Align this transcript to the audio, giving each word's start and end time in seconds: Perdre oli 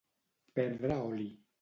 Perdre 0.55 0.97
oli 0.97 1.29